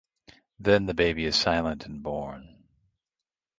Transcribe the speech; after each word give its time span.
Then 0.59 0.87
the 0.87 0.95
baby 0.95 1.25
is 1.25 1.35
silent 1.35 1.85
and 1.85 2.01
born. 2.01 2.63